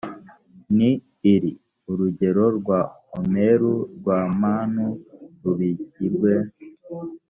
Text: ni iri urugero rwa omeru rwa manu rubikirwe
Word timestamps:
ni 0.75 0.91
iri 1.33 1.51
urugero 1.91 2.45
rwa 2.57 2.79
omeru 3.17 3.73
rwa 3.97 4.19
manu 4.39 4.87
rubikirwe 5.41 6.31